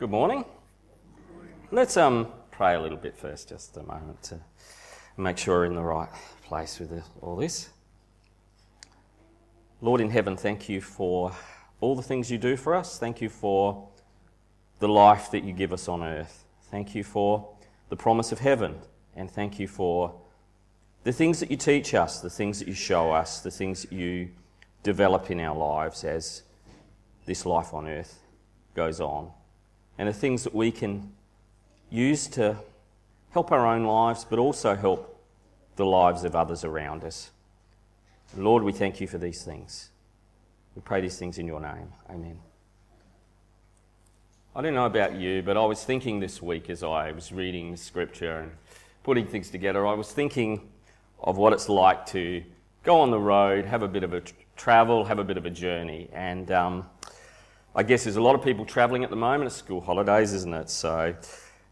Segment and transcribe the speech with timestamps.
[0.00, 0.46] Good morning.
[1.70, 4.40] Let's um, pray a little bit first, just a moment to
[5.18, 6.08] make sure we're in the right
[6.42, 7.68] place with all this.
[9.82, 11.32] Lord in heaven, thank you for
[11.82, 12.98] all the things you do for us.
[12.98, 13.90] Thank you for
[14.78, 16.46] the life that you give us on earth.
[16.70, 17.54] Thank you for
[17.90, 18.76] the promise of heaven.
[19.14, 20.18] And thank you for
[21.04, 23.92] the things that you teach us, the things that you show us, the things that
[23.92, 24.30] you
[24.82, 26.42] develop in our lives as
[27.26, 28.18] this life on earth
[28.74, 29.32] goes on.
[30.00, 31.12] And the things that we can
[31.90, 32.56] use to
[33.32, 35.22] help our own lives, but also help
[35.76, 37.30] the lives of others around us.
[38.34, 39.90] Lord, we thank you for these things.
[40.74, 41.92] We pray these things in your name.
[42.08, 42.38] Amen.
[44.56, 47.76] I don't know about you, but I was thinking this week as I was reading
[47.76, 48.52] scripture and
[49.02, 50.66] putting things together, I was thinking
[51.22, 52.42] of what it's like to
[52.84, 54.22] go on the road, have a bit of a
[54.56, 56.08] travel, have a bit of a journey.
[56.14, 56.86] And um,
[57.74, 59.44] I guess there's a lot of people travelling at the moment.
[59.44, 60.68] It's school holidays, isn't it?
[60.68, 61.14] So,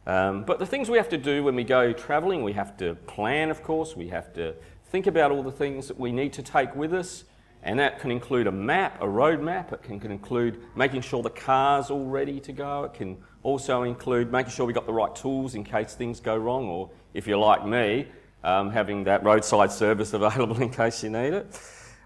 [0.06, 2.94] um, but the things we have to do when we go travelling, we have to
[2.94, 3.96] plan, of course.
[3.96, 4.54] We have to
[4.92, 7.24] think about all the things that we need to take with us.
[7.64, 9.72] And that can include a map, a road map.
[9.72, 12.84] It can, can include making sure the car's all ready to go.
[12.84, 16.36] It can also include making sure we've got the right tools in case things go
[16.36, 18.06] wrong, or if you're like me,
[18.44, 21.50] um, having that roadside service available in case you need it.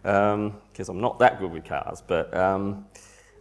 [0.03, 2.03] Because um, I'm not that good with cars.
[2.05, 2.87] But, um,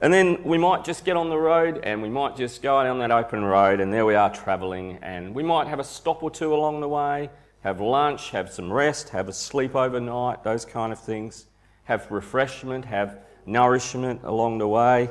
[0.02, 2.98] and then we might just get on the road and we might just go down
[3.00, 4.98] that open road, and there we are travelling.
[5.04, 7.30] And we might have a stop or two along the way,
[7.62, 11.46] have lunch, have some rest, have a sleep overnight, those kind of things
[11.84, 15.10] have refreshment, have nourishment along the way.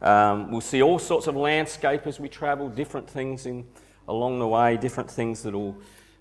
[0.00, 3.66] Um, we'll see all sorts of landscape as we travel, different things in,
[4.08, 5.76] along the way, different things that will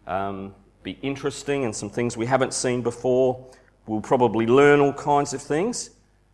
[0.06, 3.48] um, be interesting and some things we haven't seen before.
[3.88, 5.92] We'll probably learn all kinds of things.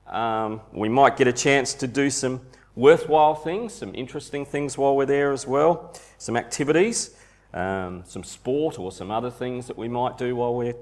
[0.10, 2.42] Um, we might get a chance to do some
[2.76, 7.16] worthwhile things, some interesting things while we're there as well, some activities,
[7.54, 10.76] um, some sport or some other things that we might do while we're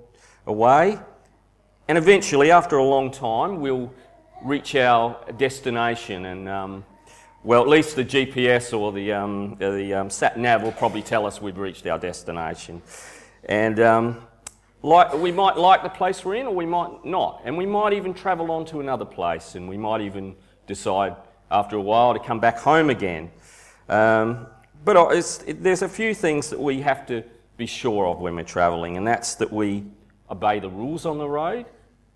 [0.45, 0.99] away.
[1.87, 3.91] And eventually, after a long time, we'll
[4.43, 6.25] reach our destination.
[6.25, 6.85] And, um,
[7.43, 11.25] well, at least the GPS or the, um, the um, sat nav will probably tell
[11.25, 12.81] us we've reached our destination.
[13.45, 14.27] And um,
[14.85, 17.41] like, we might like the place we're in, or we might not.
[17.43, 20.35] And we might even travel on to another place, and we might even
[20.67, 21.15] decide
[21.49, 23.31] after a while to come back home again.
[23.89, 24.45] Um,
[24.83, 24.95] but
[25.47, 27.23] it, there's a few things that we have to
[27.57, 29.85] be sure of when we're travelling, and that's that we
[30.29, 31.65] obey the rules on the road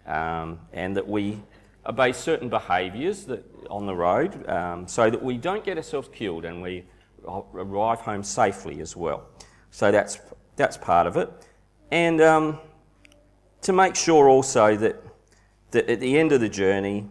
[0.06, 1.42] um, and that we
[1.88, 3.28] obey certain behaviours
[3.70, 6.84] on the road um, so that we don't get ourselves killed and we
[7.26, 9.28] arrive home safely as well.
[9.72, 10.20] So that's,
[10.56, 11.32] that's part of it.
[11.92, 12.60] And um,
[13.62, 15.02] to make sure also that,
[15.72, 17.10] that at the end of the journey,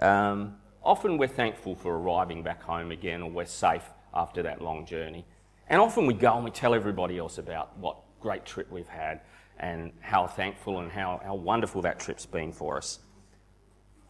[0.00, 3.84] um, often we're thankful for arriving back home again or we're safe
[4.14, 5.24] after that long journey.
[5.68, 9.20] And often we go and we tell everybody else about what great trip we've had
[9.58, 13.00] and how thankful and how, how wonderful that trip's been for us.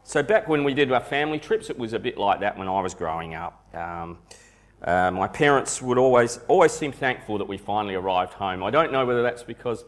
[0.03, 2.69] So, back when we did our family trips, it was a bit like that when
[2.69, 3.67] I was growing up.
[3.75, 4.19] Um,
[4.83, 8.63] uh, my parents would always, always seem thankful that we finally arrived home.
[8.63, 9.85] I don't know whether that's because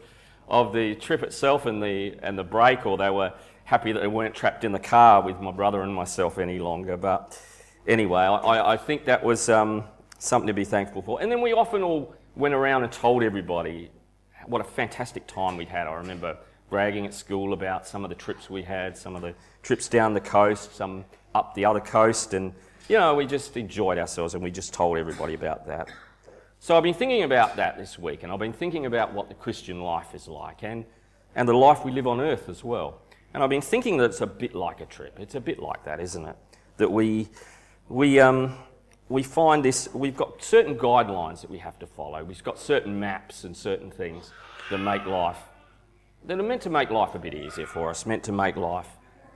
[0.49, 3.33] of the trip itself and the, and the break, or they were
[3.63, 6.97] happy that they weren't trapped in the car with my brother and myself any longer.
[6.97, 7.39] But
[7.87, 9.83] anyway, I, I think that was um,
[10.17, 11.21] something to be thankful for.
[11.21, 13.91] And then we often all went around and told everybody
[14.47, 15.85] what a fantastic time we'd had.
[15.85, 16.37] I remember
[16.69, 20.13] bragging at school about some of the trips we had, some of the trips down
[20.13, 21.05] the coast, some
[21.35, 22.53] up the other coast, and
[22.87, 25.89] you know, we just enjoyed ourselves and we just told everybody about that.
[26.61, 29.33] So I've been thinking about that this week, and I've been thinking about what the
[29.33, 30.83] Christian life is like and,
[31.33, 32.99] and the life we live on earth as well.
[33.33, 35.19] And I've been thinking that it's a bit like a trip.
[35.19, 36.35] It's a bit like that, isn't it?
[36.75, 37.29] That we,
[37.87, 38.57] we, um,
[39.07, 42.23] we find this, we've got certain guidelines that we have to follow.
[42.25, 44.31] We've got certain maps and certain things
[44.69, 45.39] that make life,
[46.25, 48.89] that are meant to make life a bit easier for us, meant to make life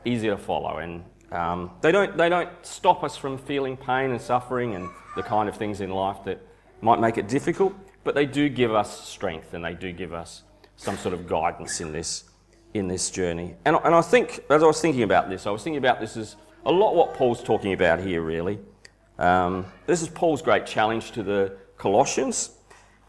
[0.04, 0.80] easier to follow.
[0.80, 5.24] And um, they, don't, they don't stop us from feeling pain and suffering and the
[5.24, 6.46] kind of things in life that
[6.84, 10.44] might make it difficult, but they do give us strength and they do give us
[10.76, 12.26] some sort of guidance in this,
[12.74, 13.56] in this journey.
[13.66, 16.18] And, and I think, as I was thinking about this, I was thinking about this
[16.18, 16.36] as
[16.66, 18.60] a lot what Paul's talking about here, really.
[19.18, 22.52] Um, this is Paul's great challenge to the Colossians.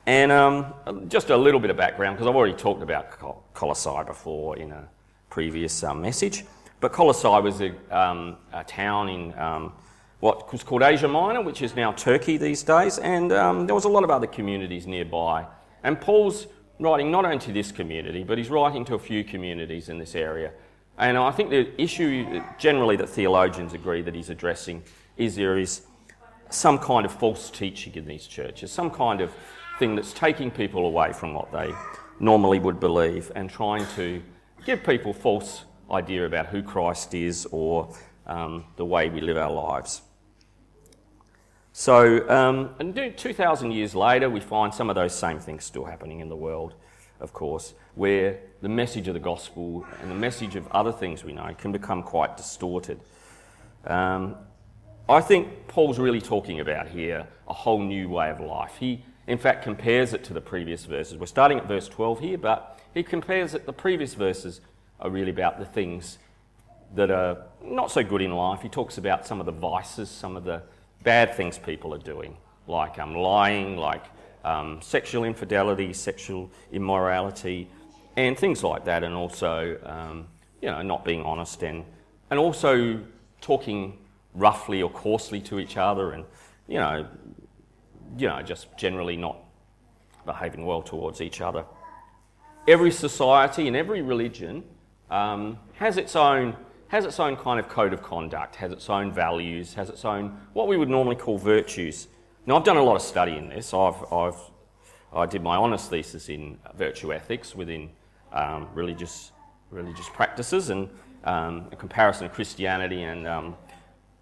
[0.07, 0.75] And um,
[1.09, 3.19] just a little bit of background, because I've already talked about
[3.55, 4.89] Colossae before in a
[5.31, 6.45] previous um, message.
[6.81, 9.73] But Colossae was a, um, a town in um,
[10.25, 12.97] what was called Asia Minor, which is now Turkey these days.
[12.97, 15.45] And um, there was a lot of other communities nearby.
[15.83, 16.47] And Paul's
[16.81, 20.15] writing not only to this community, but he's writing to a few communities in this
[20.15, 20.53] area.
[20.97, 24.83] And I think the issue generally that theologians agree that he's addressing
[25.19, 25.83] is there is
[26.49, 29.31] some kind of false teaching in these churches, some kind of
[29.79, 31.71] thing that's taking people away from what they
[32.19, 34.23] normally would believe and trying to
[34.65, 37.95] give people false idea about who Christ is or
[38.27, 40.01] um, the way we live our lives.
[41.77, 46.21] So, um, and 2,000 years later, we find some of those same things still happening
[46.21, 46.75] in the world,
[47.19, 51.33] of course, where the message of the gospel and the message of other things we
[51.33, 53.01] know can become quite distorted.
[53.89, 54.37] Um,
[55.09, 58.77] I think Paul's really talking about here a whole new way of life.
[58.79, 61.19] He, in fact, compares it to the previous verses.
[61.19, 64.61] We're starting at verse 12 here, but he compares it, the previous verses
[65.01, 66.19] are really about the things
[66.95, 68.63] that are not so good in life.
[68.63, 70.63] He talks about some of the vices, some of the
[71.05, 72.37] bad things people are doing,
[72.67, 74.05] like um, lying, like
[74.45, 77.69] um, sexual infidelity, sexual immorality,
[78.17, 80.27] and things like that, and also, um,
[80.61, 81.85] you know, not being honest and,
[82.31, 82.99] and also
[83.41, 83.99] talking
[84.35, 86.25] roughly or coarsely to each other and,
[86.67, 87.07] you know,
[88.17, 89.39] you know, just generally not
[90.25, 91.65] behaving well towards each other.
[92.67, 94.65] Every society and every religion
[95.11, 96.57] um, has its own
[96.95, 100.39] has its own kind of code of conduct, has its own values, has its own
[100.53, 102.07] what we would normally call virtues.
[102.47, 103.75] Now, I've done a lot of study in this.
[103.75, 104.39] I've, I've
[105.13, 107.91] I did my honours thesis in virtue ethics within
[108.33, 109.33] um, religious
[109.73, 110.89] religious practices and
[111.25, 113.57] um, a comparison of Christianity and um,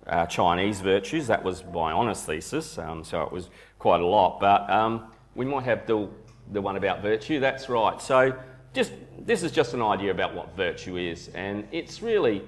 [0.06, 1.26] uh, Chinese virtues.
[1.26, 4.40] That was my honours thesis, um, so it was quite a lot.
[4.40, 6.08] But um, we might have the,
[6.52, 8.00] the one about virtue, that's right.
[8.00, 8.34] So
[8.72, 12.42] just, this is just an idea about what virtue is, and it's really,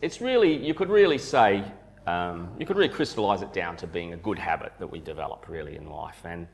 [0.00, 1.64] it's really you could really say,
[2.06, 5.46] um, you could really crystallise it down to being a good habit that we develop
[5.48, 6.46] really in life, and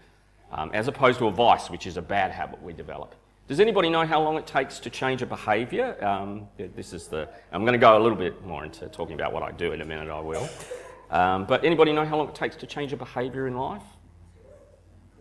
[0.52, 3.14] um, as opposed to a vice, which is a bad habit we develop.
[3.46, 6.02] Does anybody know how long it takes to change a behaviour?
[6.02, 7.28] Um, this is the.
[7.52, 9.82] I'm going to go a little bit more into talking about what I do in
[9.82, 10.08] a minute.
[10.08, 10.48] I will.
[11.10, 13.82] Um, but anybody know how long it takes to change a behaviour in life?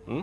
[0.05, 0.21] Hmm?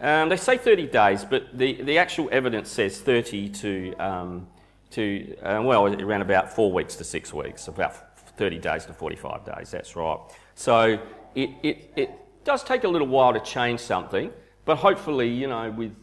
[0.00, 4.46] Um, they say 30 days, but the, the actual evidence says 30 to, um,
[4.90, 8.92] to uh, well, it around about four weeks to six weeks, about 30 days to
[8.92, 10.18] 45 days, that's right.
[10.54, 10.98] So
[11.34, 12.10] it, it, it
[12.44, 14.32] does take a little while to change something.
[14.64, 15.94] But hopefully, you know, with,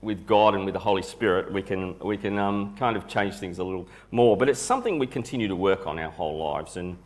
[0.00, 3.34] with God and with the Holy Spirit, we can, we can um, kind of change
[3.34, 4.36] things a little more.
[4.36, 6.76] But it's something we continue to work on our whole lives.
[6.76, 6.96] And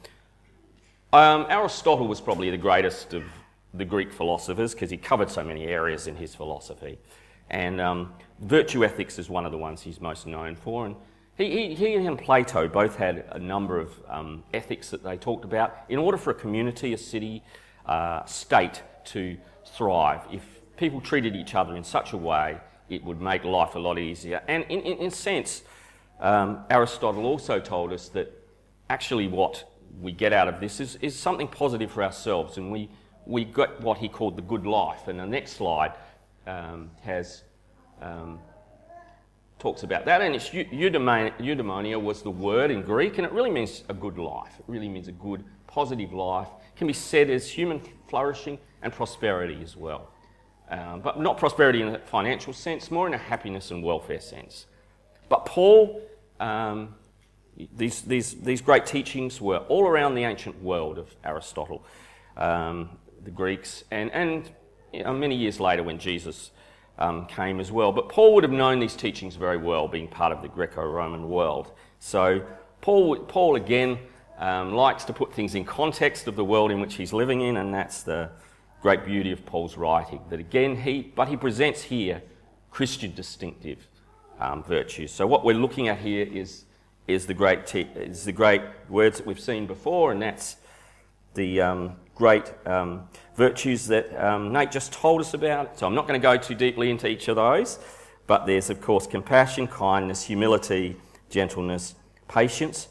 [1.13, 3.25] um, Aristotle was probably the greatest of
[3.73, 6.99] the Greek philosophers because he covered so many areas in his philosophy.
[7.51, 10.87] And um, virtue ethics is one of the ones he's most known for.
[10.87, 10.97] And
[11.37, 15.45] he, he, he and Plato both had a number of um, ethics that they talked
[15.45, 15.77] about.
[15.89, 17.43] In order for a community, a city,
[17.87, 19.37] uh, state to
[19.77, 20.43] thrive, if
[20.77, 22.59] people treated each other in such a way,
[22.89, 24.43] it would make life a lot easier.
[24.47, 25.63] And in, in, in a sense,
[26.21, 28.33] um, Aristotle also told us that
[28.89, 29.65] actually what
[30.01, 32.89] we get out of this is, is something positive for ourselves, and we,
[33.27, 35.09] we get what he called the good life.
[35.09, 35.93] And the next slide
[36.47, 37.43] um, has
[38.01, 38.39] um,
[39.59, 43.85] talks about that, and it's eudaimonia was the word in Greek, and it really means
[43.89, 44.59] a good life.
[44.59, 46.49] It really means a good, positive life.
[46.75, 50.11] It can be said as human flourishing and prosperity as well.
[50.69, 54.67] Um, but not prosperity in a financial sense, more in a happiness and welfare sense.
[55.29, 56.03] But Paul,
[56.41, 56.95] um,
[57.77, 61.85] these, these, these great teachings were all around the ancient world of Aristotle,
[62.37, 62.91] um,
[63.23, 64.51] the Greeks, and, and
[65.03, 66.51] many years later when Jesus
[66.99, 67.93] um, came as well.
[67.93, 71.29] But Paul would have known these teachings very well, being part of the Greco Roman
[71.29, 71.73] world.
[71.99, 72.45] So
[72.81, 73.99] Paul, Paul again,
[74.39, 77.57] um, likes to put things in context of the world in which he's living in,
[77.57, 78.31] and that's the
[78.83, 80.21] great beauty of Paul's writing.
[80.29, 82.23] That again, he, but he presents here
[82.71, 83.87] Christian distinctive
[84.41, 85.13] um, virtues.
[85.13, 86.65] So what we're looking at here is,
[87.07, 90.57] is, the great te- is the great words that we've seen before, and that's
[91.35, 95.79] the um, great um, virtues that um, Nate just told us about.
[95.79, 97.79] So I'm not going to go too deeply into each of those,
[98.27, 100.97] but there's, of course, compassion, kindness, humility,
[101.31, 101.95] gentleness,
[102.29, 102.89] patience.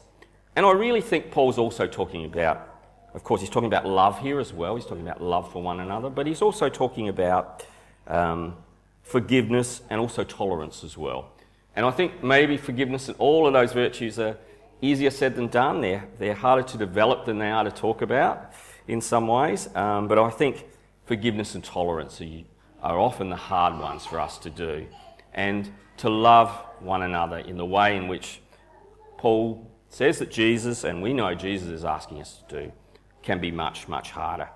[0.56, 2.74] And I really think Paul's also talking about
[3.14, 4.74] of course, he's talking about love here as well.
[4.74, 7.64] He's talking about love for one another, but he's also talking about
[8.08, 8.56] um,
[9.02, 11.30] forgiveness and also tolerance as well.
[11.76, 14.36] And I think maybe forgiveness and all of those virtues are
[14.80, 15.80] easier said than done.
[15.80, 18.52] They're, they're harder to develop than they are to talk about
[18.86, 19.68] in some ways.
[19.74, 20.66] Um, but I think
[21.06, 22.42] forgiveness and tolerance are,
[22.82, 24.86] are often the hard ones for us to do.
[25.32, 26.50] And to love
[26.80, 28.40] one another in the way in which
[29.16, 32.72] Paul says that Jesus, and we know Jesus is asking us to do
[33.22, 34.48] can be much, much harder.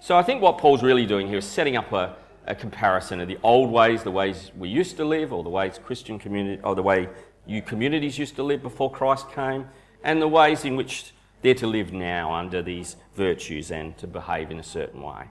[0.00, 3.28] So I think what Paul's really doing here is setting up a, a comparison of
[3.28, 6.74] the old ways, the ways we used to live, or the ways Christian community, or
[6.74, 7.08] the way
[7.46, 9.68] you communities used to live before Christ came,
[10.02, 14.50] and the ways in which they're to live now under these virtues and to behave
[14.50, 15.24] in a certain way.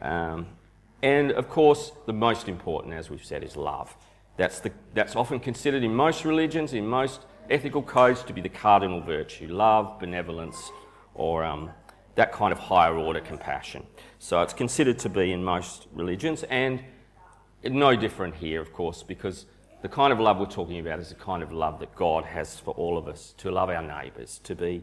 [0.00, 0.46] Um,
[1.02, 3.96] and of course, the most important, as we've said, is love.
[4.36, 8.48] That's, the, that's often considered in most religions, in most ethical codes, to be the
[8.50, 10.70] cardinal virtue love, benevolence,
[11.14, 11.70] or um,
[12.14, 13.86] that kind of higher order compassion.
[14.18, 16.82] So it's considered to be in most religions, and
[17.64, 19.46] no different here, of course, because
[19.82, 22.58] the kind of love we're talking about is the kind of love that God has
[22.60, 24.82] for all of us to love our neighbours, to be,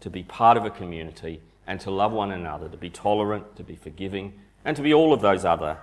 [0.00, 3.62] to be part of a community, and to love one another, to be tolerant, to
[3.62, 4.32] be forgiving,
[4.64, 5.78] and to be all of those other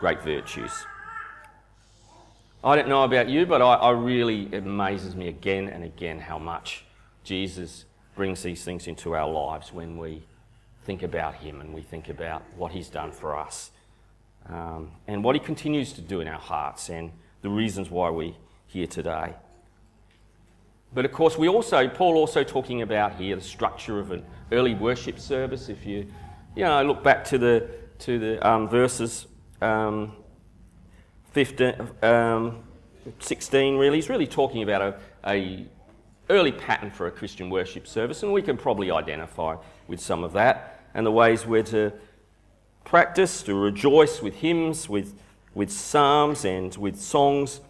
[0.00, 0.72] great virtues.
[2.64, 6.18] I don't know about you, but I, I really, it amazes me again and again
[6.18, 6.84] how much
[7.24, 10.22] Jesus brings these things into our lives when we
[10.84, 13.70] think about Him and we think about what He's done for us
[14.48, 18.34] um, and what He continues to do in our hearts and the reasons why we're
[18.66, 19.34] here today.
[20.94, 24.74] But of course, we also, Paul also talking about here the structure of an early
[24.74, 25.68] worship service.
[25.68, 26.06] If you,
[26.54, 27.68] you know, look back to the,
[28.00, 29.26] to the um, verses
[29.60, 30.12] um,
[31.32, 32.62] 15, um,
[33.20, 34.96] 16, really, he's really talking about a,
[35.26, 35.66] a
[36.28, 39.56] early pattern for a Christian worship service, and we can probably identify
[39.88, 41.92] with some of that and the ways we're to
[42.84, 45.14] practice, to rejoice with hymns, with,
[45.54, 47.60] with psalms, and with songs,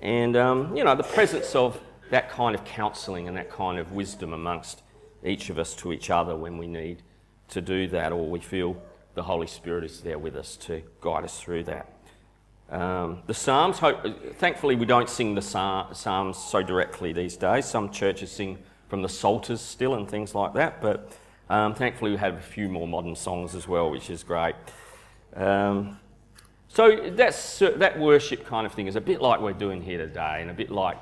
[0.00, 1.80] and um, you know the presence of
[2.10, 4.82] that kind of counselling and that kind of wisdom amongst
[5.24, 7.02] each of us to each other when we need
[7.48, 8.80] to do that, or we feel
[9.14, 11.92] the Holy Spirit is there with us to guide us through that.
[12.70, 13.80] Um, the Psalms,
[14.36, 17.64] thankfully, we don't sing the Psalms so directly these days.
[17.64, 21.10] Some churches sing from the Psalters still and things like that, but
[21.50, 24.54] um, thankfully, we have a few more modern songs as well, which is great.
[25.34, 25.98] Um,
[26.68, 30.38] so that's, that worship kind of thing is a bit like we're doing here today,
[30.40, 30.98] and a bit like,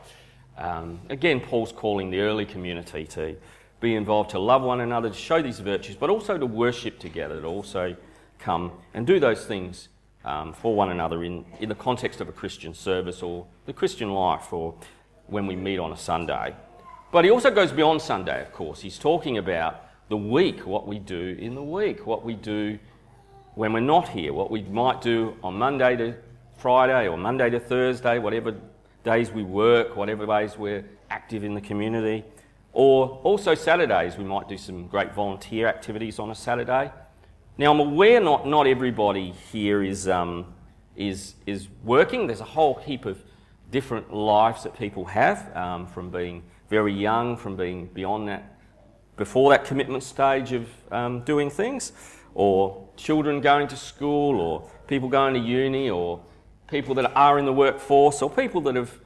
[0.57, 3.37] um, again, Paul's calling the early community to
[3.81, 7.41] be involved, to love one another, to show these virtues, but also to worship together,
[7.41, 7.95] to also
[8.39, 9.89] come and do those things
[10.25, 14.13] um, for one another in, in the context of a Christian service or the Christian
[14.13, 14.75] life or
[15.27, 16.55] when we meet on a Sunday.
[17.13, 18.81] But he also goes beyond Sunday, of course.
[18.81, 22.79] He's talking about the week, what we do in the week, what we do
[23.57, 26.15] when we're not here, what we might do on Monday to
[26.59, 28.55] Friday or Monday to Thursday, whatever
[29.03, 32.23] days we work, whatever days we're active in the community.
[32.75, 36.93] Or also Saturdays, we might do some great volunteer activities on a Saturday.
[37.57, 40.53] Now, I'm aware not, not everybody here is, um,
[40.95, 42.27] is, is working.
[42.27, 43.25] There's a whole heap of
[43.71, 48.59] different lives that people have, um, from being very young, from being beyond that,
[49.17, 51.93] before that commitment stage of um, doing things,
[52.37, 56.21] or children going to school, or people going to uni, or
[56.69, 58.99] people that are in the workforce, or people that have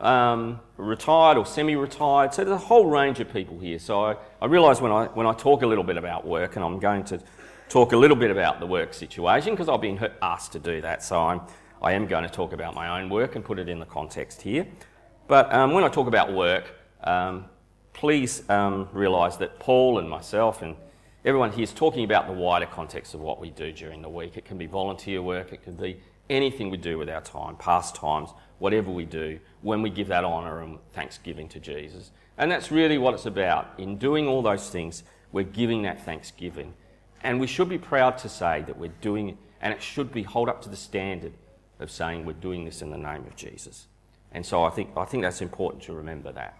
[0.00, 2.32] um, retired or semi retired.
[2.32, 3.78] So there's a whole range of people here.
[3.78, 6.64] So I, I realise when I, when I talk a little bit about work, and
[6.64, 7.20] I'm going to
[7.68, 11.02] talk a little bit about the work situation because I've been asked to do that.
[11.02, 11.42] So I'm,
[11.82, 14.40] I am going to talk about my own work and put it in the context
[14.40, 14.66] here.
[15.28, 16.72] But um, when I talk about work,
[17.04, 17.44] um,
[17.92, 20.76] please um, realise that Paul and myself and
[21.24, 24.36] everyone here is talking about the wider context of what we do during the week.
[24.36, 28.30] It can be volunteer work, it can be anything we do with our time, pastimes,
[28.58, 32.10] whatever we do, when we give that honour and thanksgiving to Jesus.
[32.38, 33.68] And that's really what it's about.
[33.78, 36.74] In doing all those things, we're giving that thanksgiving.
[37.22, 40.22] And we should be proud to say that we're doing it, and it should be
[40.22, 41.34] held up to the standard
[41.80, 43.88] of saying we're doing this in the name of Jesus.
[44.32, 46.56] And so I think, I think that's important to remember that.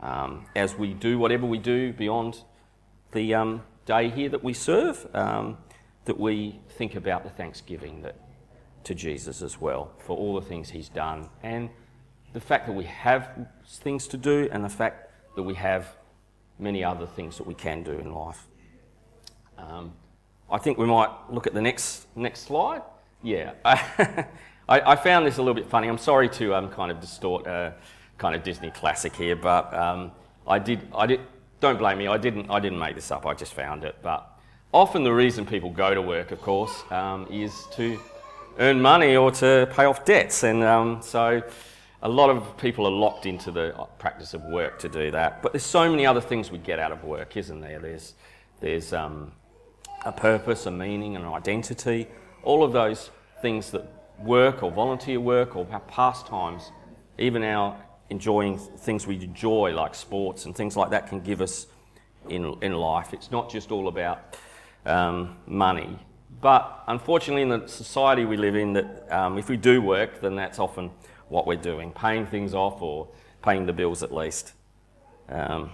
[0.00, 2.42] Um, as we do whatever we do beyond
[3.12, 5.56] the um, day here that we serve, um,
[6.04, 8.16] that we think about the thanksgiving that,
[8.84, 11.70] to Jesus as well for all the things he's done and
[12.32, 15.96] the fact that we have things to do and the fact that we have
[16.58, 18.46] many other things that we can do in life.
[19.58, 19.92] Um,
[20.50, 22.82] I think we might look at the next next slide.
[23.22, 24.26] Yeah, I,
[24.68, 25.88] I, found this a little bit funny.
[25.88, 27.74] I'm sorry to um, kind of distort a
[28.18, 30.12] kind of Disney classic here, but um,
[30.46, 31.20] I did I did.
[31.60, 32.06] Don't blame me.
[32.06, 33.26] I didn't I didn't make this up.
[33.26, 33.96] I just found it.
[34.02, 34.28] But
[34.72, 37.98] often the reason people go to work, of course, um, is to
[38.58, 41.42] earn money or to pay off debts, and um, so
[42.02, 45.42] a lot of people are locked into the practice of work to do that.
[45.42, 47.78] But there's so many other things we get out of work, isn't there?
[47.78, 48.14] There's
[48.60, 49.32] there's um,
[50.04, 52.08] a purpose, a meaning, an identity.
[52.42, 53.10] All of those
[53.42, 53.84] things that
[54.18, 56.70] work or volunteer work or our pastimes,
[57.18, 57.76] even our
[58.10, 61.66] enjoying things we enjoy like sports and things like that can give us
[62.28, 63.12] in, in life.
[63.12, 64.36] It's not just all about
[64.84, 65.98] um, money.
[66.40, 70.36] But unfortunately, in the society we live in, that um, if we do work, then
[70.36, 70.90] that's often
[71.28, 73.08] what we're doing, paying things off or
[73.42, 74.52] paying the bills at least.
[75.28, 75.70] Um,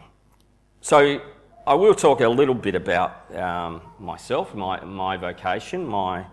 [0.81, 1.21] so
[1.67, 6.25] I will talk a little bit about um, myself, my, my vocation, my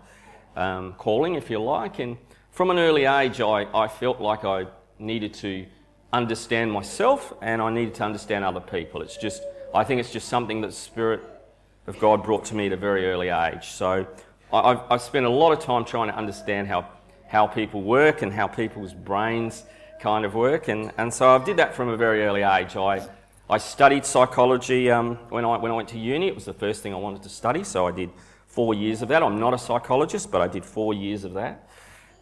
[0.56, 1.98] um, calling, if you like.
[1.98, 2.16] And
[2.50, 4.66] from an early age, I, I felt like I
[4.98, 5.66] needed to
[6.12, 9.02] understand myself and I needed to understand other people.
[9.02, 9.42] It's just,
[9.74, 11.20] I think it's just something that the Spirit
[11.86, 13.66] of God brought to me at a very early age.
[13.68, 14.06] So
[14.52, 16.88] I, have I've spent a lot of time trying to understand how,
[17.28, 19.64] how people work and how people's brains
[20.00, 20.68] kind of work.
[20.68, 22.76] And, and so I did that from a very early age.
[22.76, 23.06] I,
[23.48, 26.28] I studied psychology um, when, I, when I went to uni.
[26.28, 28.10] It was the first thing I wanted to study, so I did
[28.46, 29.22] four years of that.
[29.22, 31.68] I'm not a psychologist, but I did four years of that.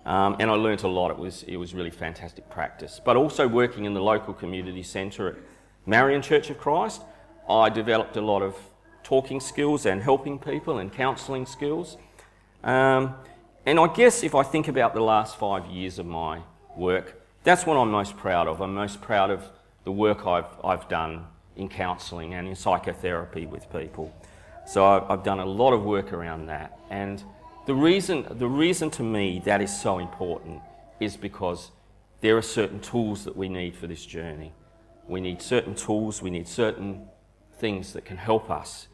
[0.07, 1.11] Um, and I learnt a lot.
[1.11, 3.01] It was, it was really fantastic practice.
[3.05, 5.35] But also working in the local community centre at
[5.87, 7.03] Marion Church of Christ,
[7.49, 8.57] I developed a lot of
[9.03, 11.97] talking skills and helping people and counselling skills.
[12.63, 13.15] Um,
[13.65, 16.41] and I guess if I think about the last five years of my
[16.77, 18.61] work, that's what I'm most proud of.
[18.61, 19.45] I'm most proud of
[19.85, 21.27] the work I've, I've done
[21.57, 24.15] in counselling and in psychotherapy with people.
[24.67, 26.79] So I've, I've done a lot of work around that.
[26.91, 27.23] And
[27.69, 30.63] the reason, the reason to me that is so important
[31.01, 31.71] is because
[32.23, 34.55] there are certain tools that we need for this journey.
[35.07, 37.07] We need certain tools, we need certain
[37.59, 38.89] things that can help us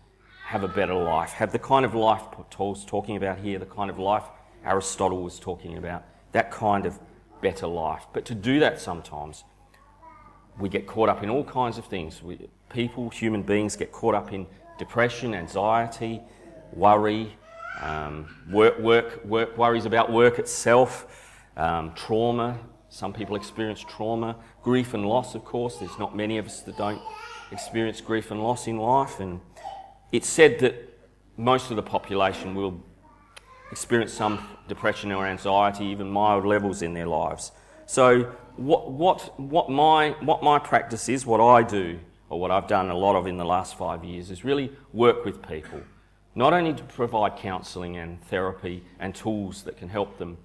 [0.46, 3.90] have a better life, have the kind of life Paul's talking about here, the kind
[3.90, 4.24] of life
[4.64, 6.98] Aristotle was talking about, that kind of
[7.40, 8.08] better life.
[8.12, 9.44] But to do that sometimes,
[10.58, 12.24] we get caught up in all kinds of things.
[12.24, 16.20] We, people, human beings, get caught up in depression, anxiety,
[16.72, 17.36] worry,
[17.80, 22.58] um, work, work, work, worries about work itself, um, trauma.
[22.88, 25.78] Some people experience trauma, grief and loss, of course.
[25.78, 27.02] There's not many of us that don't
[27.50, 29.20] experience grief and loss in life.
[29.20, 29.40] And
[30.12, 30.74] it's said that
[31.36, 32.80] most of the population will
[33.72, 37.50] experience some depression or anxiety, even mild levels in their lives.
[37.86, 42.68] So, what, what, what, my, what my practice is, what I do, or what I've
[42.68, 45.80] done a lot of in the last five years, is really work with people.
[46.34, 50.36] Not only to provide counselling and therapy and tools that can help them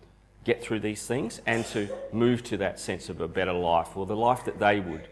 [0.44, 4.06] get through these things and to move to that sense of a better life or
[4.06, 5.08] the life that they would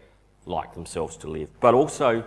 [0.46, 2.24] like themselves to live, but also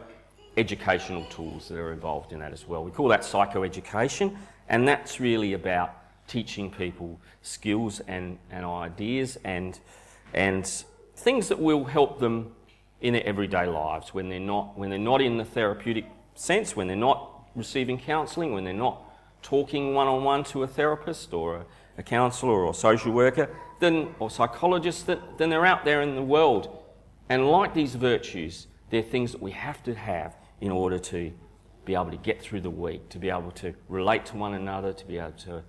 [0.58, 2.84] educational tools that are involved in that as well.
[2.84, 4.36] We call that psychoeducation,
[4.70, 5.96] and that's really about
[6.28, 9.80] teaching people skills and, and ideas and,
[10.34, 10.66] and
[11.16, 12.52] things that will help them
[13.02, 16.88] in their everyday lives when they're, not, when they're not in the therapeutic sense, when
[16.88, 19.02] they're not receiving counselling, when they're not
[19.42, 21.66] talking one on one to a therapist or
[21.98, 23.48] a, counsellor or a social worker,
[23.80, 26.84] then, or psychologist, then, then they're out there in the world.
[27.30, 31.32] And like these virtues, they're things that we have to have in order to
[31.86, 34.94] be able to get through the week, to be able to relate to one another,
[34.94, 35.64] to be able to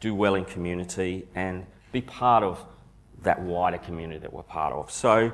[0.00, 2.64] do well in community and be part of
[3.22, 4.90] that wider community that we're part of.
[4.90, 5.32] So,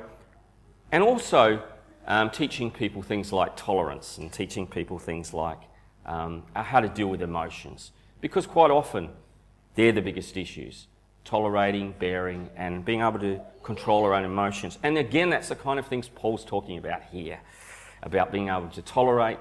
[0.91, 1.61] and also
[2.07, 5.59] um, teaching people things like tolerance and teaching people things like
[6.05, 7.91] um, how to deal with emotions.
[8.19, 9.09] Because quite often
[9.75, 10.87] they're the biggest issues
[11.23, 14.79] tolerating, bearing, and being able to control our own emotions.
[14.83, 17.39] And again, that's the kind of things Paul's talking about here
[18.03, 19.37] about being able to tolerate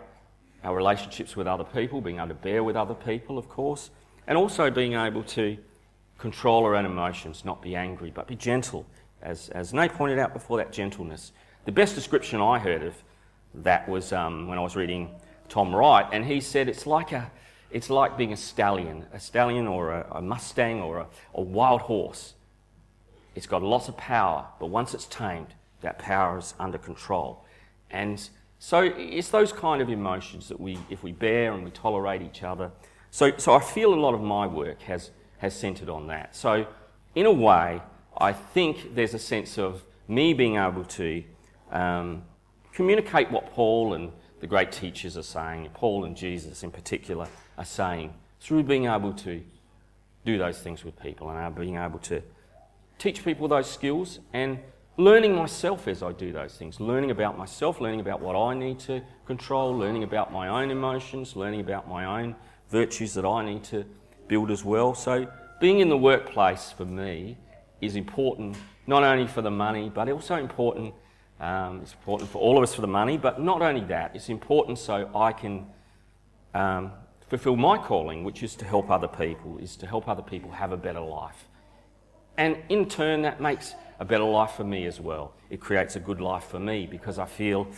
[0.63, 3.91] our relationships with other people, being able to bear with other people, of course,
[4.27, 5.57] and also being able to
[6.19, 8.85] control our own emotions, not be angry, but be gentle.
[9.23, 11.33] As, as Nate pointed out before, that gentleness.
[11.65, 12.95] The best description I heard of
[13.55, 15.11] that was um, when I was reading
[15.51, 17.31] Tom Wright, and he said it's like, a,
[17.71, 21.83] it's like being a stallion, a stallion or a, a Mustang or a, a wild
[21.83, 22.35] horse.
[23.35, 25.49] It's got lots of power, but once it's tamed,
[25.83, 27.45] that power is under control.
[27.91, 32.23] And so it's those kind of emotions that we, if we bear and we tolerate
[32.23, 32.71] each other.
[33.11, 36.37] So, so I feel a lot of my work has, has centred on that.
[36.37, 36.67] So,
[37.15, 37.83] in a way,
[38.17, 41.25] I think there's a sense of me being able to
[41.73, 42.23] um,
[42.73, 47.65] communicate what Paul and the great teachers are saying, Paul and Jesus in particular are
[47.65, 49.43] saying, through being able to
[50.25, 52.23] do those things with people and being able to
[52.99, 54.59] teach people those skills and
[54.97, 58.79] learning myself as I do those things, learning about myself, learning about what I need
[58.81, 62.37] to control, learning about my own emotions, learning about my own
[62.69, 63.85] virtues that I need to
[64.29, 64.95] build as well.
[64.95, 67.37] So, being in the workplace for me
[67.81, 70.95] is important not only for the money, but also important.
[71.41, 74.29] Um, it's important for all of us for the money, but not only that, it's
[74.29, 75.67] important so I can
[76.53, 76.93] um,
[77.29, 80.73] fulfill my calling, which is to help other people, is to help other people have
[80.73, 81.47] a better life.
[82.37, 85.33] And in turn, that makes a better life for me as well.
[85.49, 87.69] It creates a good life for me because I feel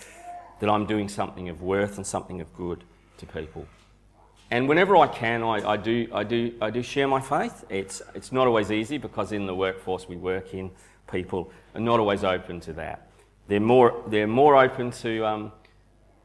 [0.60, 2.82] that I'm doing something of worth and something of good
[3.18, 3.66] to people.
[4.50, 7.64] And whenever I can, I, I, do, I, do, I do share my faith.
[7.70, 10.70] It's, it's not always easy because in the workforce we work in,
[11.10, 13.08] people are not always open to that.
[13.48, 15.52] They're more, they're more open to um,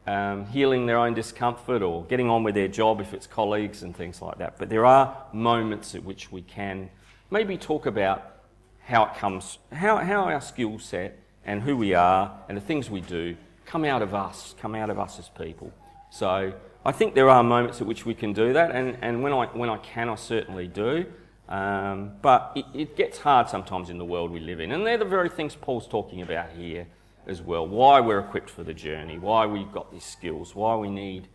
[0.05, 3.95] um, healing their own discomfort or getting on with their job if it's colleagues and
[3.95, 4.57] things like that.
[4.57, 6.89] But there are moments at which we can
[7.29, 8.37] maybe talk about
[8.85, 12.89] how it comes, how, how our skill set and who we are and the things
[12.89, 15.73] we do come out of us, come out of us as people.
[16.09, 16.53] So
[16.85, 19.47] I think there are moments at which we can do that, and, and when, I,
[19.47, 21.05] when I can, I certainly do.
[21.49, 24.97] Um, but it, it gets hard sometimes in the world we live in, and they're
[24.97, 26.87] the very things Paul's talking about here
[27.27, 27.67] as well.
[27.67, 31.27] Why we're equipped for the journey, why we've got these skills, why we need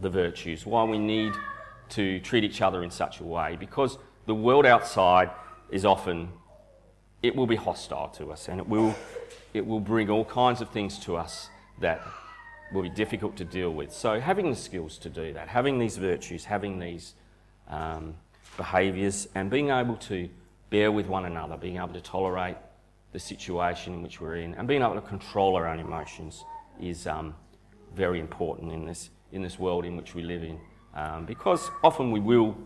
[0.00, 1.32] the virtues, why we need
[1.90, 3.56] to treat each other in such a way.
[3.58, 5.30] Because the world outside
[5.70, 6.28] is often,
[7.22, 8.94] it will be hostile to us and it will,
[9.54, 11.48] it will bring all kinds of things to us
[11.80, 12.02] that
[12.72, 13.92] will be difficult to deal with.
[13.92, 17.14] So, having the skills to do that, having these virtues, having these
[17.68, 18.14] um,
[18.56, 20.28] behaviours, and being able to
[20.70, 22.56] bear with one another, being able to tolerate
[23.12, 26.44] the situation in which we're in, and being able to control our own emotions
[26.80, 27.34] is um,
[27.94, 30.58] very important in this, in this world in which we live in.
[30.94, 32.56] Um, because often we will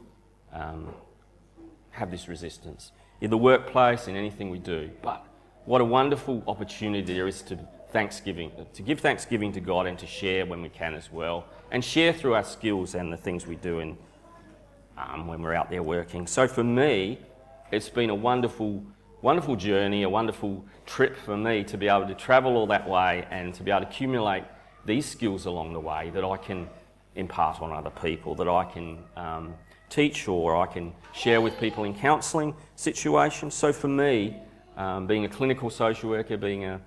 [0.53, 0.95] um,
[1.91, 4.91] have this resistance in the workplace, in anything we do.
[5.03, 5.25] But
[5.65, 7.59] what a wonderful opportunity there is to
[7.91, 11.85] thanksgiving, to give thanksgiving to God and to share when we can as well, and
[11.85, 13.97] share through our skills and the things we do in,
[14.99, 16.27] um, when we're out there working.
[16.27, 17.19] So for me,
[17.73, 18.85] it's been a wonderful
[19.27, 23.27] wonderful journey, a wonderful trip for me to be able to travel all that way
[23.33, 24.45] and to be able to accumulate
[24.85, 26.69] these skills along the way that I can
[27.17, 29.55] impart on other people, that I can um,
[29.89, 33.53] teach or I can share with people in counselling situations.
[33.53, 34.37] So for me,
[34.77, 36.81] um, being a clinical social worker, being a,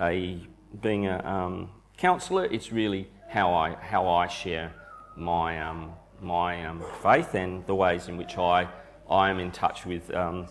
[0.00, 0.38] a
[0.80, 4.72] being a um, counsellor, it's really how I how I share
[5.16, 8.68] my um, my um, faith and the ways in which I
[9.10, 10.46] I am in touch with um,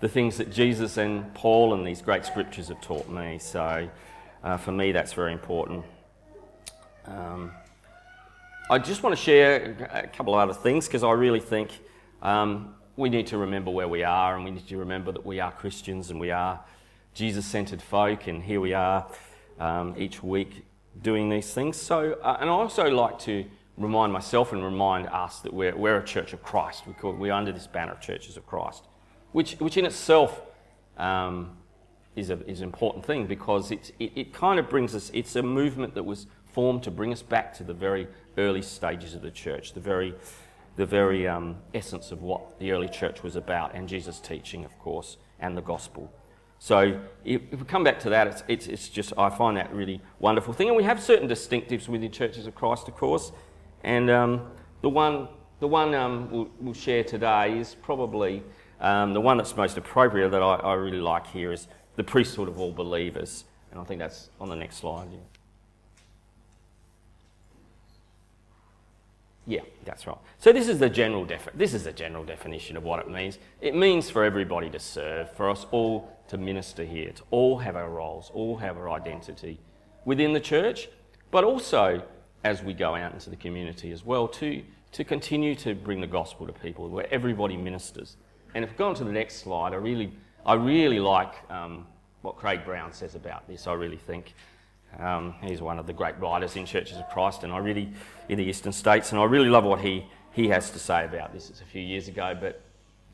[0.00, 3.38] the things that Jesus and Paul and these great scriptures have taught me.
[3.38, 3.88] So
[4.44, 5.84] uh, for me, that's very important.
[7.06, 7.52] Um,
[8.70, 11.70] I just want to share a couple of other things because I really think
[12.22, 15.40] um, we need to remember where we are and we need to remember that we
[15.40, 16.60] are Christians and we are
[17.14, 19.10] Jesus centered folk, and here we are
[19.58, 20.64] um, each week
[21.02, 21.76] doing these things.
[21.76, 23.44] So, uh, and I also like to
[23.76, 26.84] remind myself and remind us that we're, we're a church of Christ.
[26.86, 28.84] We we're under this banner of churches of Christ
[29.32, 30.40] which, which in itself
[30.96, 31.56] um,
[32.16, 35.36] is, a, is an important thing because it, it, it kind of brings us, it's
[35.36, 39.22] a movement that was formed to bring us back to the very early stages of
[39.22, 40.14] the church, the very,
[40.76, 44.76] the very um, essence of what the early church was about, and Jesus' teaching, of
[44.78, 46.12] course, and the gospel.
[46.58, 49.72] So if, if we come back to that, it's, it's, it's, just, I find that
[49.72, 50.68] really wonderful thing.
[50.68, 53.30] And we have certain distinctives within churches of Christ, of course.
[53.84, 54.50] And um,
[54.82, 55.28] the one,
[55.60, 58.42] the one um, we'll, we'll, share today is probably
[58.80, 62.48] um, the one that's most appropriate that I, I, really like here is the priesthood
[62.48, 63.44] of all believers.
[63.70, 65.08] And I think that's on the next slide.
[69.46, 70.16] Yeah, yeah that's right.
[70.38, 73.38] So this is the general defi- this is the general definition of what it means.
[73.60, 77.74] It means for everybody to serve, for us all to minister here, to all have
[77.74, 79.58] our roles, all have our identity
[80.04, 80.88] within the church,
[81.30, 82.02] but also
[82.44, 84.62] as we go out into the community as well to,
[84.92, 88.16] to continue to bring the gospel to people where everybody ministers.
[88.54, 90.12] And if we go on to the next slide, I really,
[90.44, 91.86] I really like um,
[92.22, 93.66] what Craig Brown says about this.
[93.66, 94.34] I really think
[94.98, 97.92] um, he's one of the great writers in Churches of Christ, and I really
[98.28, 101.32] in the Eastern States, and I really love what he he has to say about
[101.32, 101.50] this.
[101.50, 102.60] It's a few years ago, but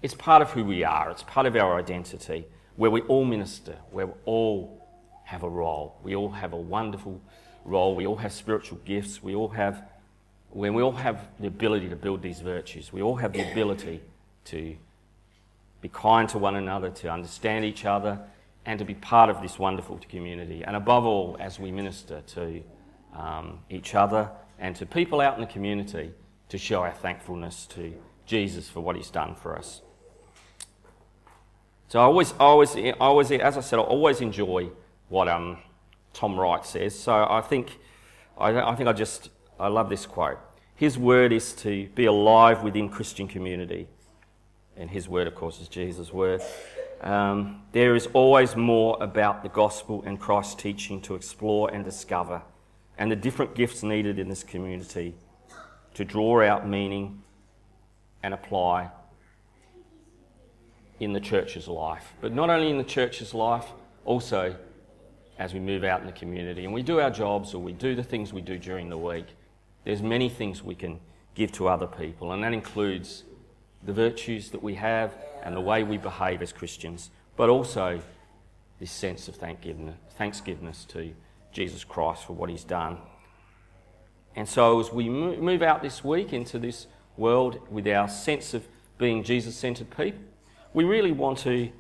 [0.03, 1.11] it's part of who we are.
[1.11, 4.87] It's part of our identity, where we all minister, where we all
[5.25, 5.97] have a role.
[6.03, 7.21] We all have a wonderful
[7.65, 7.97] role.
[7.97, 9.23] We all have spiritual gifts.
[9.23, 9.83] We all have
[10.51, 12.93] when we all have the ability to build these virtues.
[12.93, 14.01] We all have the ability
[14.47, 14.77] to
[15.85, 18.19] be kind to one another, to understand each other,
[18.65, 20.65] and to be part of this wonderful community.
[20.65, 22.63] And above all, as we minister to
[23.15, 26.13] um, each other and to people out in the community,
[26.49, 27.93] to show our thankfulness to
[28.25, 29.83] Jesus for what he's done for us.
[31.89, 34.71] So I always, always, always as I said, I always enjoy
[35.11, 35.59] what um,
[36.15, 36.99] Tom Wright says.
[36.99, 37.79] So I think,
[38.39, 39.29] I, I think I just,
[39.61, 40.39] I love this quote.
[40.75, 43.87] His word is to be alive within Christian community
[44.77, 46.43] and his word, of course, is Jesus' word.
[47.01, 52.43] Um, there is always more about the gospel and Christ's teaching to explore and discover,
[52.99, 55.15] and the different gifts needed in this community
[55.95, 57.23] to draw out meaning
[58.23, 58.91] and apply
[61.01, 62.15] in the church's life.
[62.21, 63.67] But not only in the church's life,
[64.05, 64.57] also
[65.39, 67.95] as we move out in the community and we do our jobs or we do
[67.95, 69.27] the things we do during the week.
[69.85, 71.01] There's many things we can
[71.35, 73.25] give to other people, and that includes
[73.85, 78.01] the virtues that we have and the way we behave as Christians, but also
[78.81, 81.15] this sense of thanksgiving to
[81.53, 82.99] Jesus Christ for what he's done.
[84.37, 88.67] And so, as we move out this week into this world with our sense of
[88.99, 90.21] being Jesus centered people,
[90.73, 91.71] we really want to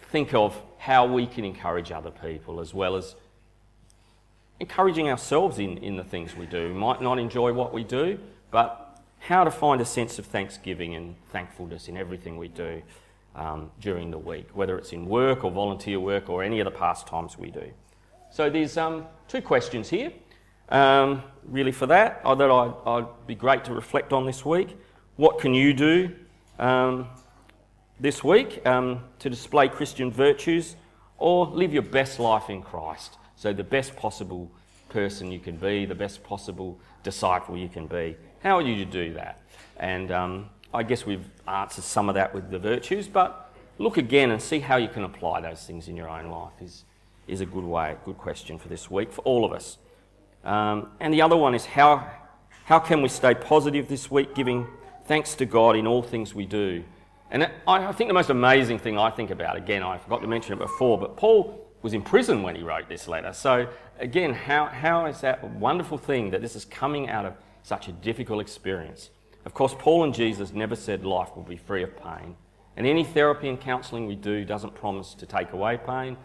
[0.00, 3.14] think of how we can encourage other people as well as
[4.58, 6.68] encouraging ourselves in, in the things we do.
[6.68, 8.18] We might not enjoy what we do,
[8.50, 8.89] but
[9.20, 12.82] how to find a sense of thanksgiving and thankfulness in everything we do
[13.36, 16.70] um, during the week, whether it's in work or volunteer work or any of the
[16.70, 17.70] pastimes we do.
[18.32, 20.12] So there's um, two questions here,
[20.68, 24.76] um, really for that, that I'd, I'd, be great to reflect on this week.
[25.16, 26.14] What can you do
[26.58, 27.06] um,
[28.00, 30.76] this week um, to display Christian virtues
[31.18, 33.18] or live your best life in Christ.
[33.36, 34.50] So, the best possible
[34.90, 38.16] person you can be, the best possible disciple you can be.
[38.42, 39.40] How are you to do that?
[39.78, 44.30] And um, I guess we've answered some of that with the virtues, but look again
[44.30, 46.84] and see how you can apply those things in your own life is,
[47.26, 49.78] is a good way, good question for this week for all of us.
[50.44, 52.10] Um, and the other one is how,
[52.64, 54.66] how can we stay positive this week, giving
[55.06, 56.84] thanks to God in all things we do?
[57.30, 60.52] And I think the most amazing thing I think about, again, I forgot to mention
[60.54, 63.32] it before, but Paul was in prison when he wrote this letter.
[63.32, 63.68] So,
[64.00, 67.92] again, how, how is that wonderful thing that this is coming out of such a
[67.92, 69.10] difficult experience?
[69.44, 72.36] Of course, Paul and Jesus never said life will be free of pain.
[72.76, 76.16] And any therapy and counselling we do doesn't promise to take away pain,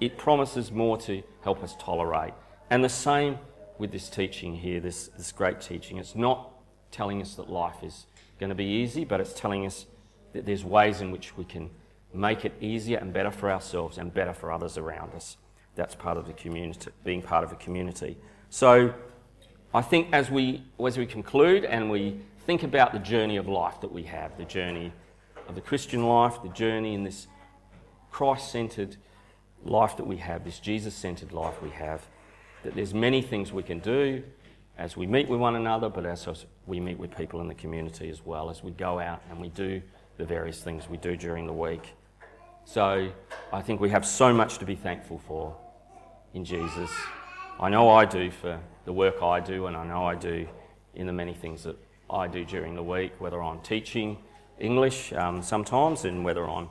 [0.00, 2.32] it promises more to help us tolerate.
[2.70, 3.38] And the same
[3.78, 5.98] with this teaching here, this, this great teaching.
[5.98, 6.50] It's not
[6.90, 8.06] telling us that life is
[8.38, 9.86] going to be easy, but it's telling us
[10.32, 11.70] that there's ways in which we can
[12.12, 15.36] make it easier and better for ourselves and better for others around us.
[15.74, 18.16] That's part of the community, being part of a community.
[18.50, 18.92] So
[19.72, 23.80] I think as we, as we conclude and we think about the journey of life
[23.80, 24.92] that we have, the journey
[25.48, 27.28] of the Christian life, the journey in this
[28.10, 28.96] Christ centered
[29.64, 32.06] life that we have, this Jesus centered life we have,
[32.64, 34.22] that there's many things we can do
[34.76, 36.26] as we meet with one another, but as
[36.66, 39.48] we meet with people in the community as well, as we go out and we
[39.50, 39.80] do
[40.16, 41.94] the various things we do during the week.
[42.72, 43.10] So
[43.52, 45.56] I think we have so much to be thankful for
[46.34, 46.88] in Jesus.
[47.58, 50.46] I know I do for the work I do, and I know I do
[50.94, 51.76] in the many things that
[52.08, 54.18] I do during the week, whether I'm teaching
[54.60, 56.68] English um, sometimes, and whether I'm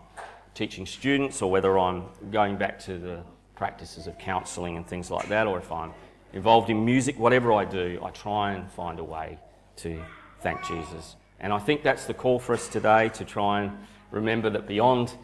[0.54, 3.22] teaching students, or whether I'm going back to the
[3.58, 5.92] practices of counselling and things like that, or if I'm
[6.32, 9.38] involved in music, whatever I do, I try and find a way
[9.76, 10.02] to
[10.40, 11.18] thank Jesus.
[11.42, 13.78] And I think that's the call for us today to try and
[14.12, 15.18] remember that beyond,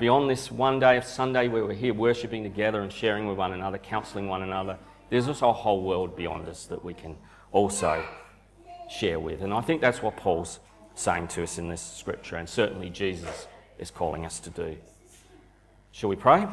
[0.00, 3.52] beyond this one day of Sunday where we're here worshipping together and sharing with one
[3.52, 4.76] another, counselling one another,
[5.08, 7.16] there's also a whole world beyond us that we can
[7.52, 8.04] also
[8.90, 9.40] share with.
[9.40, 10.58] And I think that's what Paul's
[10.96, 13.46] saying to us in this scripture, and certainly Jesus
[13.78, 14.76] is calling us to do.
[15.92, 16.48] Shall we pray?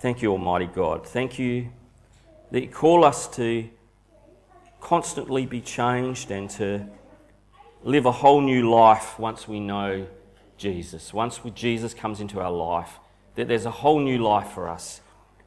[0.00, 1.06] Thank you, Almighty God.
[1.06, 1.68] Thank you
[2.50, 3.68] that you call us to
[4.80, 6.86] constantly be changed and to
[7.82, 10.06] live a whole new life once we know
[10.56, 11.12] Jesus.
[11.12, 12.98] Once Jesus comes into our life,
[13.34, 15.00] that there's a whole new life for us.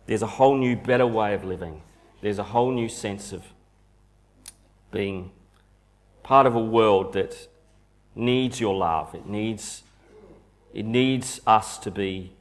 [0.06, 1.82] There's a whole new, better way of living.
[2.22, 3.44] There's a whole new sense of
[4.92, 5.32] being
[6.24, 7.48] part of a world that
[8.16, 9.14] needs your love.
[9.16, 9.84] It needs,
[10.74, 12.34] it needs us to be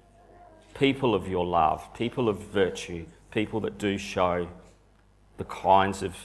[0.75, 4.49] people of your love, people of virtue, people that do show
[5.37, 6.17] the kinds of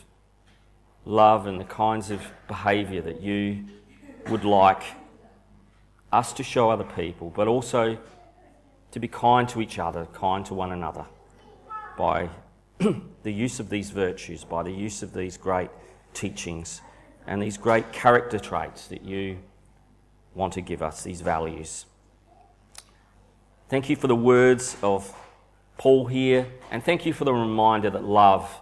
[1.06, 3.66] love and the kinds of behaviour that you
[4.30, 4.84] would like
[6.12, 7.98] us to show other people, but also
[8.92, 11.06] to be kind to each other, kind to one another
[11.98, 12.30] by
[13.24, 15.70] the use of these virtues, by the use of these great
[16.14, 16.82] teachings
[17.26, 19.40] and these great character traits that you
[20.36, 21.86] want to give us, these values.
[23.70, 25.16] Thank you for the words of
[25.78, 28.60] Paul here, and thank you for the reminder that love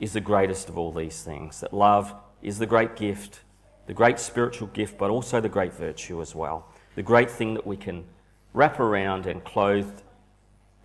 [0.00, 3.40] is the greatest of all these things, that love is the great gift,
[3.86, 6.68] the great spiritual gift, but also the great virtue as well.
[6.94, 8.04] The great thing that we can
[8.52, 10.00] wrap around and clothe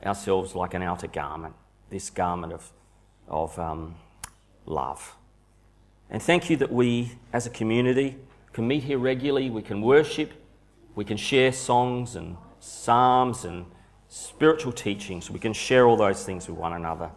[0.05, 1.55] ourselves like an outer garment,
[1.89, 2.71] this garment of,
[3.27, 3.95] of um,
[4.65, 5.15] love.
[6.09, 8.17] And thank you that we, as a community,
[8.53, 10.33] can meet here regularly, we can worship,
[10.95, 13.65] we can share songs and psalms and
[14.09, 17.11] spiritual teachings, we can share all those things with one another.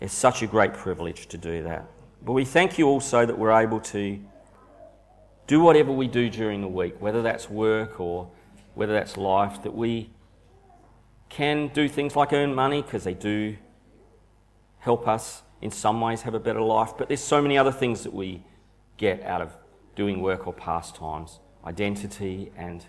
[0.00, 1.86] It's such a great privilege to do that.
[2.24, 4.18] But we thank you also that we're able to
[5.46, 8.30] do whatever we do during the week, whether that's work or
[8.74, 10.10] whether that's life, that we
[11.28, 13.56] can do things like earn money because they do
[14.78, 16.92] help us in some ways have a better life.
[16.96, 18.42] But there's so many other things that we
[18.96, 19.56] get out of
[19.94, 22.86] doing work or pastimes identity and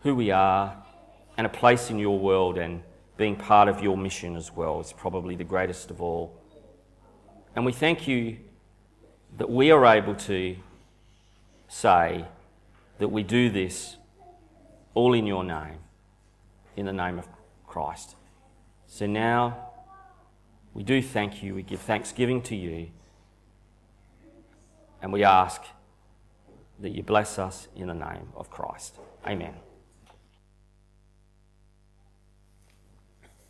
[0.00, 0.82] who we are
[1.36, 2.82] and a place in your world and
[3.16, 6.40] being part of your mission as well is probably the greatest of all.
[7.54, 8.38] And we thank you
[9.36, 10.56] that we are able to
[11.68, 12.24] say
[12.98, 13.96] that we do this
[14.94, 15.78] all in your name,
[16.76, 17.28] in the name of
[17.66, 18.16] Christ.
[18.86, 19.70] So now
[20.72, 22.88] we do thank you, we give thanksgiving to you,
[25.02, 25.62] and we ask
[26.80, 28.98] that you bless us in the name of Christ.
[29.26, 29.63] Amen.